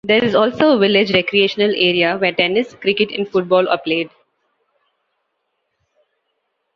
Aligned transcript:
There 0.03 0.23
is 0.23 0.33
also 0.33 0.71
a 0.71 0.79
village 0.79 1.13
recreational 1.13 1.75
area 1.77 2.17
where 2.17 2.31
tennis, 2.31 2.73
cricket 2.73 3.11
and 3.11 3.29
football 3.29 3.69
are 3.69 3.77
played. 3.77 4.09